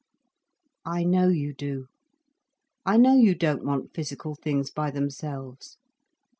"I 0.87 1.03
know 1.03 1.27
you 1.27 1.53
do. 1.53 1.85
I 2.87 2.97
know 2.97 3.13
you 3.15 3.35
don't 3.35 3.63
want 3.63 3.93
physical 3.93 4.33
things 4.33 4.71
by 4.71 4.89
themselves. 4.89 5.77